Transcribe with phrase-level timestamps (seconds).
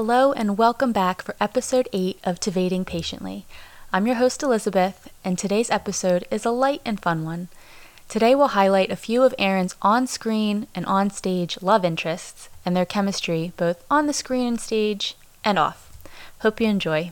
[0.00, 3.46] Hello, and welcome back for episode 8 of Tveiting Patiently.
[3.92, 7.48] I'm your host, Elizabeth, and today's episode is a light and fun one.
[8.08, 12.76] Today, we'll highlight a few of Aaron's on screen and on stage love interests and
[12.76, 15.92] their chemistry, both on the screen and stage and off.
[16.42, 17.10] Hope you enjoy.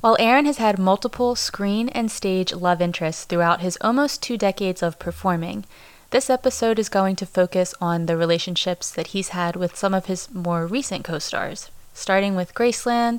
[0.00, 4.82] While Aaron has had multiple screen and stage love interests throughout his almost two decades
[4.82, 5.66] of performing,
[6.14, 10.06] this episode is going to focus on the relationships that he's had with some of
[10.06, 13.18] his more recent co stars, starting with Graceland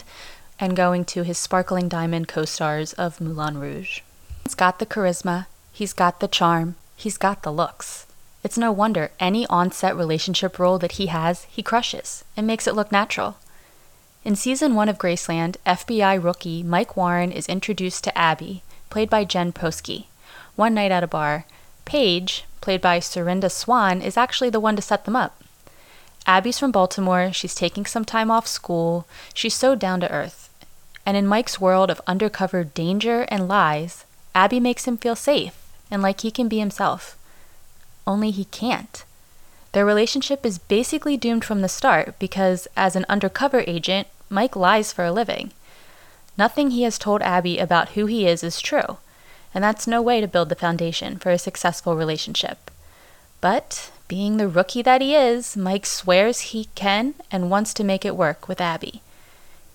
[0.61, 3.99] and going to his sparkling diamond co stars of Moulin Rouge.
[4.45, 8.05] He's got the charisma, he's got the charm, he's got the looks.
[8.45, 12.65] It's no wonder any on set relationship role that he has, he crushes and makes
[12.65, 13.35] it look natural.
[14.23, 19.25] In season one of Graceland, FBI rookie Mike Warren is introduced to Abby, played by
[19.25, 20.05] Jenn Proske.
[20.55, 21.43] One night at a bar,
[21.85, 25.41] Paige, played by Serinda Swan, is actually the one to set them up.
[26.27, 30.49] Abby's from Baltimore, she's taking some time off school, she's so down to earth.
[31.05, 35.55] And in Mike's world of undercover danger and lies, Abby makes him feel safe
[35.91, 37.15] and like he can be himself.
[38.07, 39.05] Only he can't.
[39.71, 44.91] Their relationship is basically doomed from the start because, as an undercover agent, Mike lies
[44.91, 45.51] for a living.
[46.37, 48.97] Nothing he has told Abby about who he is is true
[49.55, 52.69] and that's no way to build the foundation for a successful relationship.
[53.39, 58.03] But, being the rookie that he is, Mike swears he can and wants to make
[58.03, 59.01] it work with Abby.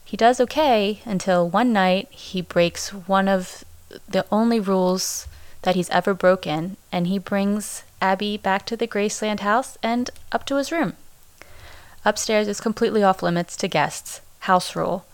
[0.04, 3.64] He does okay until one night he breaks one of
[4.06, 5.26] the only rules
[5.62, 10.44] that he's ever broken, and he brings Abby back to the Graceland house and up
[10.46, 10.94] to his room.
[12.04, 15.04] Upstairs is completely off limits to guests, house rule,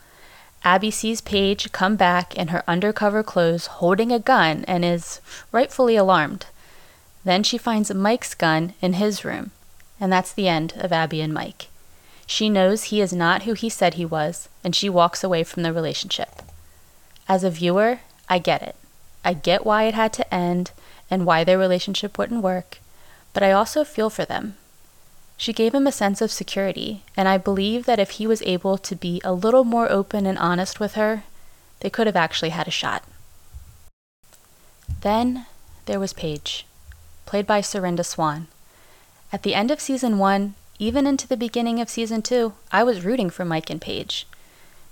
[0.63, 5.95] Abby sees Paige come back in her undercover clothes holding a gun and is rightfully
[5.95, 6.45] alarmed.
[7.23, 9.51] Then she finds Mike's gun in his room,
[9.99, 11.67] and that's the end of Abby and Mike.
[12.25, 15.63] She knows he is not who he said he was, and she walks away from
[15.63, 16.41] the relationship.
[17.27, 18.75] As a viewer, I get it.
[19.23, 20.71] I get why it had to end
[21.09, 22.79] and why their relationship wouldn't work,
[23.33, 24.57] but I also feel for them
[25.37, 28.77] she gave him a sense of security, and I believe that if he was able
[28.79, 31.23] to be a little more open and honest with her,
[31.79, 33.03] they could have actually had a shot.
[35.01, 35.45] Then
[35.85, 36.65] there was Paige,
[37.27, 38.47] played by Serinda Swan.
[39.31, 43.05] At the end of season one, even into the beginning of season two, I was
[43.05, 44.25] rooting for Mike and Paige.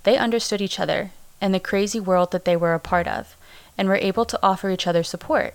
[0.04, 3.36] They understood each other and the crazy world that they were a part of,
[3.76, 5.54] and were able to offer each other support.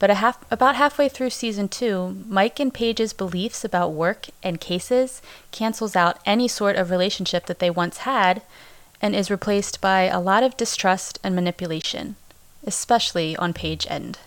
[0.00, 5.20] But half, about halfway through season two, Mike and Paige's beliefs about work and cases
[5.52, 8.40] cancels out any sort of relationship that they once had
[9.02, 12.16] and is replaced by a lot of distrust and manipulation,
[12.66, 14.18] especially on Paige end.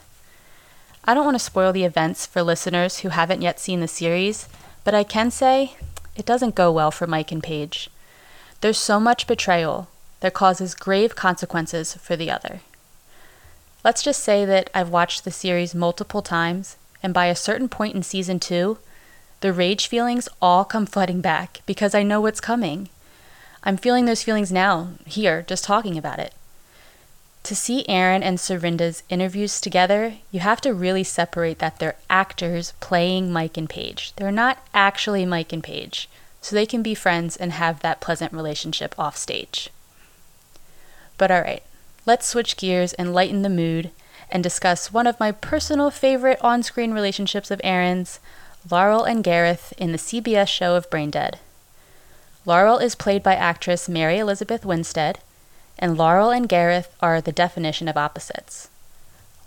[1.06, 4.48] I don't want to spoil the events for listeners who haven't yet seen the series,
[4.84, 5.76] but I can say
[6.16, 7.90] it doesn't go well for Mike and Paige.
[8.62, 12.62] There's so much betrayal that causes grave consequences for the other.
[13.84, 17.96] Let's just say that I've watched the series multiple times, and by a certain point
[17.96, 18.78] in season two,
[19.42, 22.88] the rage feelings all come flooding back because I know what's coming.
[23.62, 26.34] I'm feeling those feelings now, here, just talking about it.
[27.44, 32.72] To see Aaron and Serinda's interviews together, you have to really separate that they're actors
[32.80, 34.14] playing Mike and Paige.
[34.16, 36.08] They're not actually Mike and Paige,
[36.42, 39.70] so they can be friends and have that pleasant relationship off stage.
[41.18, 41.64] But alright,
[42.06, 43.92] let's switch gears and lighten the mood
[44.30, 48.20] and discuss one of my personal favorite on screen relationships of Aaron's,
[48.70, 51.36] Laurel and Gareth, in the CBS show of Braindead.
[52.46, 55.20] Laurel is played by actress Mary Elizabeth Winstead,
[55.80, 58.70] and Laurel and Gareth are the definition of opposites.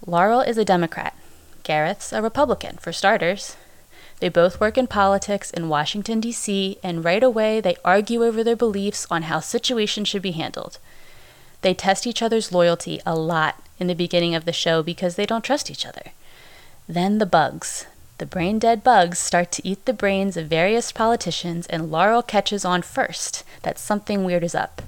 [0.06, 1.14] Laurel is a Democrat,
[1.62, 3.56] Gareth's a Republican, for starters.
[4.20, 8.56] They both work in politics in Washington, D.C., and right away they argue over their
[8.56, 10.78] beliefs on how situations should be handled.
[11.66, 15.26] They test each other's loyalty a lot in the beginning of the show because they
[15.26, 16.12] don't trust each other.
[16.88, 17.86] Then the bugs.
[18.18, 22.64] The brain dead bugs start to eat the brains of various politicians, and Laurel catches
[22.64, 24.80] on first that something weird is up.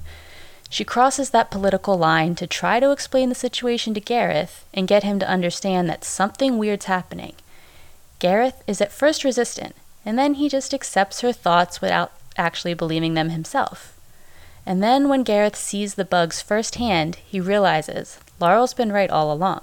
[0.69, 5.03] She crosses that political line to try to explain the situation to Gareth and get
[5.03, 7.33] him to understand that something weird's happening.
[8.19, 9.75] Gareth is at first resistant,
[10.05, 13.98] and then he just accepts her thoughts without actually believing them himself.
[14.65, 19.61] And then when Gareth sees the bugs firsthand, he realizes Laurel's been right all along.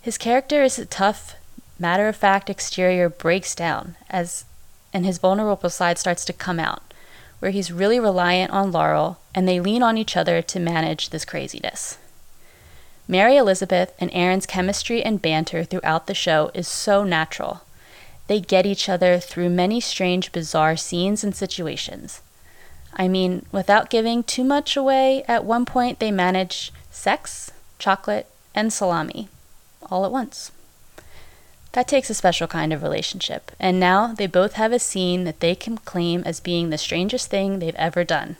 [0.00, 1.34] His character is a tough,
[1.78, 4.44] matter of fact exterior breaks down as
[4.92, 6.82] and his vulnerable side starts to come out,
[7.40, 11.26] where he's really reliant on Laurel and they lean on each other to manage this
[11.26, 11.98] craziness.
[13.06, 17.62] Mary Elizabeth and Aaron's chemistry and banter throughout the show is so natural.
[18.28, 22.20] they get each other through many strange, bizarre scenes and situations.
[22.98, 28.72] I mean, without giving too much away, at one point they manage sex, chocolate, and
[28.72, 29.28] salami
[29.88, 30.50] all at once.
[31.72, 35.38] That takes a special kind of relationship, and now they both have a scene that
[35.38, 38.36] they can claim as being the strangest thing they've ever done.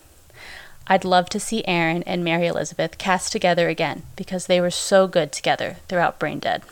[0.88, 5.06] I'd love to see Aaron and Mary Elizabeth cast together again because they were so
[5.06, 6.62] good together throughout Braindead.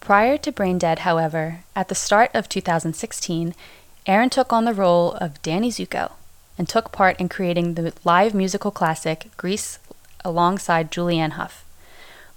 [0.00, 3.54] Prior to Braindead, however, at the start of 2016,
[4.06, 6.12] Aaron took on the role of Danny Zuko
[6.56, 9.78] and took part in creating the live musical classic Grease
[10.24, 11.64] alongside Julianne Hough.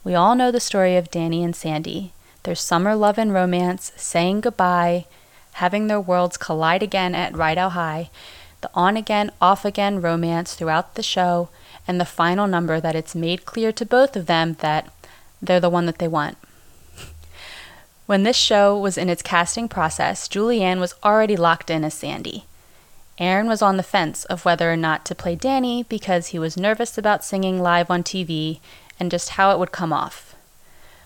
[0.04, 4.42] We all know the story of Danny and Sandy, their summer love and romance, saying
[4.42, 5.06] goodbye,
[5.54, 8.10] having their worlds collide again at Rydell High,
[8.62, 11.50] the on again, off again romance throughout the show,
[11.88, 14.92] and the final number that it's made clear to both of them that
[15.42, 16.38] they're the one that they want.
[18.08, 22.46] when this show was in its casting process, Julianne was already locked in as Sandy.
[23.20, 26.56] Aaron was on the fence of whether or not to play Danny because he was
[26.56, 28.60] nervous about singing live on TV
[29.00, 30.36] and just how it would come off.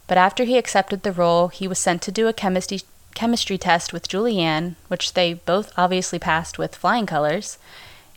[0.07, 2.81] But after he accepted the role, he was sent to do a chemistry,
[3.15, 7.57] chemistry test with Julianne, which they both obviously passed with flying colors.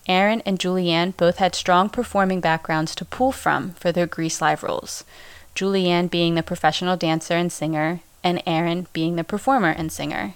[0.09, 4.65] Aaron and Julianne both had strong performing backgrounds to pull from for their Grease Live
[4.65, 5.05] roles,
[5.55, 10.35] Julianne being the professional dancer and singer, and Aaron being the performer and singer.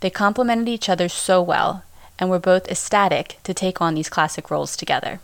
[0.00, 1.84] They complemented each other so well
[2.22, 5.18] and were both ecstatic to take on these classic roles together.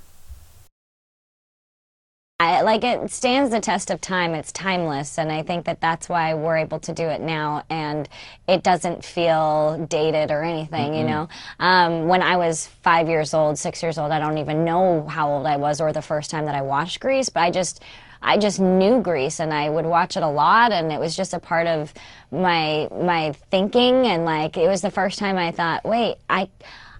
[2.40, 4.34] I, like it stands the test of time.
[4.34, 8.08] It's timeless, and I think that that's why we're able to do it now, and
[8.48, 10.92] it doesn't feel dated or anything.
[10.92, 11.00] Mm-hmm.
[11.00, 11.28] You know,
[11.60, 15.28] um, when I was five years old, six years old, I don't even know how
[15.30, 17.80] old I was or the first time that I watched Grease, but I just.
[18.20, 21.34] I just knew Grease and I would watch it a lot and it was just
[21.34, 21.94] a part of
[22.32, 26.48] my my thinking and like it was the first time I thought, wait, I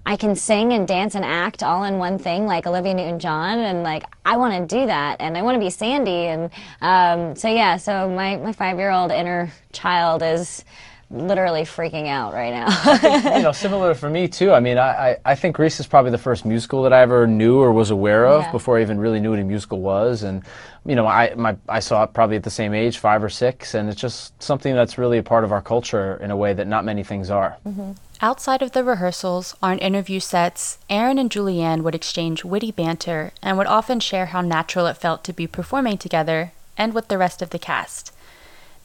[0.07, 3.83] I can sing and dance and act all in one thing, like Olivia Newton-John, and
[3.83, 6.51] like I want to do that, and I want to be Sandy, and
[6.81, 7.77] um, so yeah.
[7.77, 10.65] So my my five year old inner child is
[11.11, 12.99] literally freaking out right now.
[12.99, 14.53] think, you know, similar for me too.
[14.53, 17.27] I mean, I, I, I, think Grease is probably the first musical that I ever
[17.27, 18.53] knew or was aware of yeah.
[18.53, 20.23] before I even really knew what a musical was.
[20.23, 20.43] And,
[20.85, 23.75] you know, I, my, I saw it probably at the same age, five or six,
[23.75, 26.67] and it's just something that's really a part of our culture in a way that
[26.67, 27.57] not many things are.
[27.67, 27.93] Mm-hmm.
[28.21, 33.57] Outside of the rehearsals, on interview sets, Aaron and Julianne would exchange witty banter and
[33.57, 37.43] would often share how natural it felt to be performing together and with the rest
[37.43, 38.13] of the cast.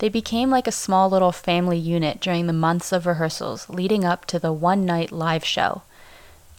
[0.04, 4.26] They became like a small little family unit during the months of rehearsals leading up
[4.26, 5.84] to the one night live show.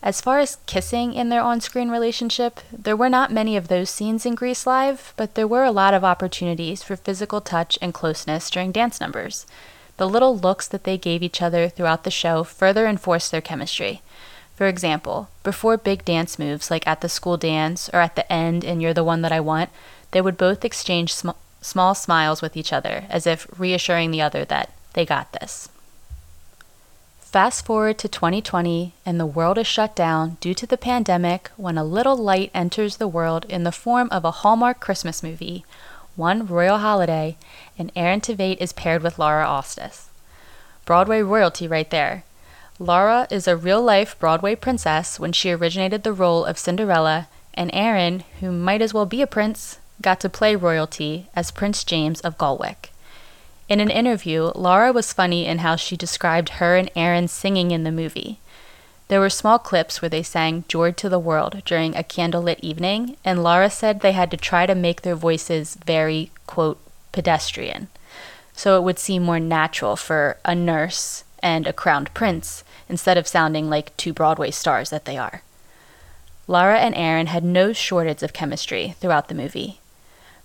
[0.02, 3.90] As far as kissing in their on screen relationship, there were not many of those
[3.90, 7.92] scenes in Grease Live, but there were a lot of opportunities for physical touch and
[7.92, 9.44] closeness during dance numbers.
[9.98, 14.00] The little looks that they gave each other throughout the show further enforced their chemistry.
[14.56, 18.64] For example, before big dance moves like at the school dance or at the end
[18.64, 19.68] in You're the One That I Want,
[20.12, 21.32] they would both exchange sm-
[21.64, 25.70] small smiles with each other, as if reassuring the other that they got this.
[27.20, 31.78] Fast forward to 2020, and the world is shut down due to the pandemic when
[31.78, 35.64] a little light enters the world in the form of a Hallmark Christmas movie,
[36.16, 37.36] One Royal Holiday,
[37.78, 40.08] and Aaron Tveit is paired with Laura Osnes.
[40.84, 42.24] Broadway royalty right there.
[42.78, 47.70] Laura is a real life Broadway princess when she originated the role of Cinderella, and
[47.72, 52.20] Aaron, who might as well be a prince, got to play royalty as Prince James
[52.20, 52.90] of Galwick.
[53.68, 57.84] In an interview, Laura was funny in how she described her and Aaron singing in
[57.84, 58.38] the movie.
[59.08, 63.16] There were small clips where they sang Joy to the World during a candlelit evening,
[63.24, 66.80] and Laura said they had to try to make their voices very, quote,
[67.12, 67.88] pedestrian,
[68.54, 73.28] so it would seem more natural for a nurse and a crowned prince instead of
[73.28, 75.42] sounding like two Broadway stars that they are.
[76.46, 79.80] Laura and Aaron had no shortage of chemistry throughout the movie.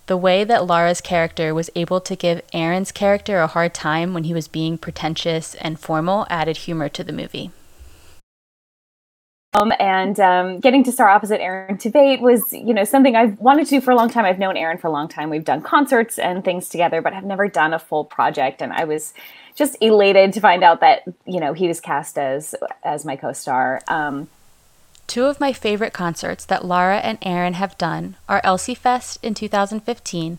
[0.09, 4.23] The way that Laura's character was able to give Aaron's character a hard time when
[4.23, 7.51] he was being pretentious and formal added humor to the movie.
[9.53, 13.65] Um, and um, getting to star opposite Aaron Tveit was, you know, something I've wanted
[13.65, 14.25] to do for a long time.
[14.25, 15.29] I've known Aaron for a long time.
[15.29, 18.63] We've done concerts and things together, but have never done a full project.
[18.63, 19.13] And I was
[19.53, 23.81] just elated to find out that, you know, he was cast as as my co-star.
[23.87, 24.27] Um,
[25.09, 29.33] Two of my favorite concerts that Laura and Aaron have done are Elsie Fest in
[29.33, 30.37] 2015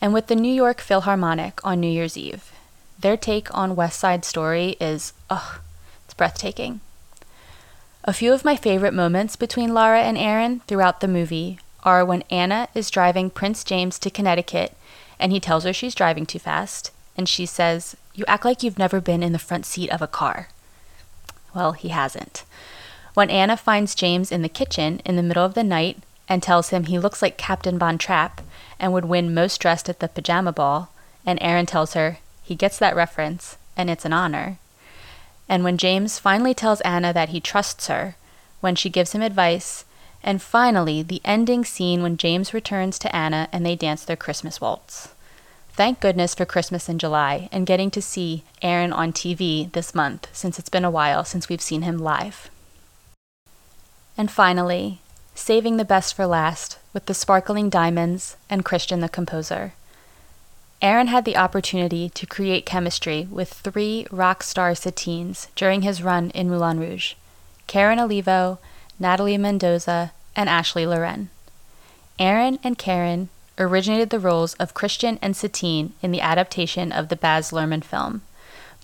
[0.00, 2.50] and with the New York Philharmonic on New Year's Eve.
[2.98, 5.60] Their take on West Side Story is, ugh,
[6.06, 6.80] it's breathtaking.
[8.02, 12.24] A few of my favorite moments between Laura and Aaron throughout the movie are when
[12.30, 14.76] Anna is driving Prince James to Connecticut
[15.20, 18.76] and he tells her she's driving too fast, and she says, You act like you've
[18.78, 20.48] never been in the front seat of a car.
[21.54, 22.42] Well, he hasn't.
[23.14, 25.98] When Anna finds James in the kitchen in the middle of the night
[26.28, 28.40] and tells him he looks like Captain Von Trapp
[28.78, 30.90] and would win most dressed at the pajama ball,
[31.26, 34.58] and Aaron tells her he gets that reference and it's an honor.
[35.48, 38.14] And when James finally tells Anna that he trusts her,
[38.60, 39.84] when she gives him advice,
[40.22, 44.60] and finally the ending scene when James returns to Anna and they dance their Christmas
[44.60, 45.08] waltz.
[45.72, 50.28] Thank goodness for Christmas in July and getting to see Aaron on TV this month
[50.32, 52.50] since it's been a while since we've seen him live.
[54.20, 55.00] And finally,
[55.34, 59.72] saving the best for last with the sparkling diamonds and Christian the composer.
[60.82, 66.28] Aaron had the opportunity to create chemistry with three rock star Satines during his run
[66.32, 67.14] in Moulin Rouge
[67.66, 68.58] Karen Olivo,
[68.98, 71.30] Natalie Mendoza, and Ashley Loren.
[72.18, 77.16] Aaron and Karen originated the roles of Christian and Satine in the adaptation of the
[77.16, 78.20] Baz Luhrmann film.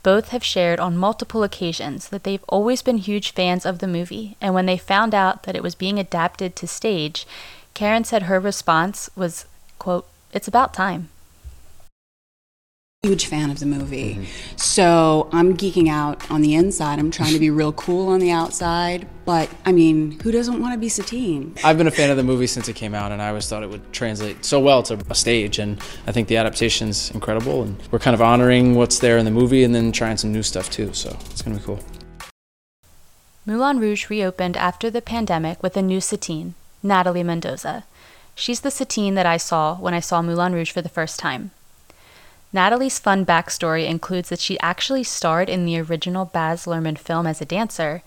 [0.07, 4.37] Both have shared on multiple occasions that they've always been huge fans of the movie,
[4.41, 7.27] and when they found out that it was being adapted to stage,
[7.75, 9.47] Karen said her response was,
[9.81, 11.09] quote, It's about time
[13.07, 14.15] huge fan of the movie.
[14.15, 14.57] Mm-hmm.
[14.57, 16.99] So I'm geeking out on the inside.
[16.99, 19.07] I'm trying to be real cool on the outside.
[19.25, 21.55] But I mean, who doesn't want to be Satine?
[21.65, 23.63] I've been a fan of the movie since it came out, and I always thought
[23.63, 25.59] it would translate so well to a stage.
[25.59, 27.63] And I think the adaptation's incredible.
[27.63, 30.43] And we're kind of honoring what's there in the movie and then trying some new
[30.43, 30.93] stuff too.
[30.93, 31.81] So it's going to be cool.
[33.45, 37.85] Moulin Rouge reopened after the pandemic with a new Satine, Natalie Mendoza.
[38.35, 41.53] She's the Satine that I saw when I saw Moulin Rouge for the first time.
[42.57, 47.43] Natalie's fun backstory includes that she actually starred in the original Baz Luhrmann film as
[47.43, 48.03] a dancer,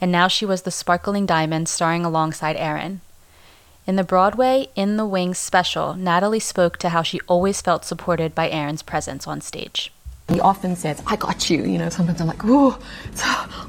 [0.00, 3.00] and now she was the sparkling diamond starring alongside Aaron.
[3.88, 8.36] In the Broadway In the Wings special, Natalie spoke to how she always felt supported
[8.36, 9.92] by Aaron's presence on stage.
[10.28, 11.64] He often says, I got you.
[11.64, 12.78] You know, sometimes I'm like, oh,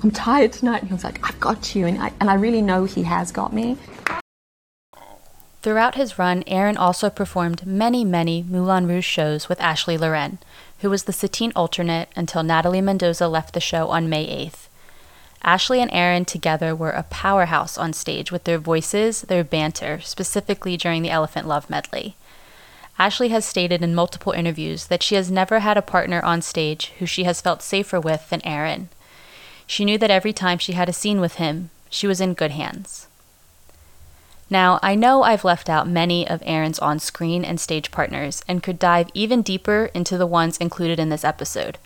[0.04, 0.82] I'm tired tonight.
[0.82, 1.88] And he was like, I've got you.
[1.88, 3.78] And I, and I really know he has got me.
[5.62, 10.39] Throughout his run, Aaron also performed many, many Moulin Rouge shows with Ashley Loren,
[10.80, 14.68] who was the Satine alternate until Natalie Mendoza left the show on May 8th.
[15.44, 20.78] Ashley and Aaron together were a powerhouse on stage with their voices, their banter, specifically
[20.78, 22.16] during the Elephant Love medley.
[22.98, 26.94] Ashley has stated in multiple interviews that she has never had a partner on stage
[27.00, 28.89] who she has felt safer with than Aaron.
[29.68, 32.51] She knew that every time she had a scene with him, she was in good
[32.51, 33.09] hands.
[34.50, 38.63] Now, I know I've left out many of Aaron's on screen and stage partners and
[38.63, 41.77] could dive even deeper into the ones included in this episode.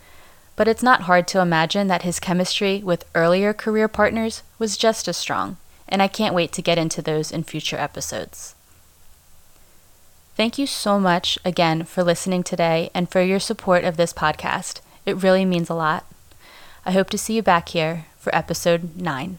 [0.56, 5.08] But it's not hard to imagine that his chemistry with earlier career partners was just
[5.08, 5.58] as strong,
[5.90, 8.56] and I can't wait to get into those in future episodes.
[10.36, 14.80] Thank you so much again for listening today and for your support of this podcast.
[15.06, 16.06] It really means a lot.
[16.86, 19.38] I hope to see you back here for episode 9.